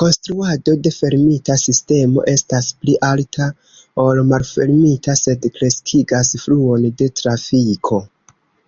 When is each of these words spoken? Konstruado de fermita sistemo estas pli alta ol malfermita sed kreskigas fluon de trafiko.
Konstruado 0.00 0.72
de 0.86 0.90
fermita 0.96 1.56
sistemo 1.62 2.24
estas 2.34 2.68
pli 2.82 2.98
alta 3.08 3.48
ol 4.04 4.22
malfermita 4.34 5.18
sed 5.24 5.50
kreskigas 5.58 6.34
fluon 6.44 6.88
de 7.02 7.10
trafiko. 7.24 8.04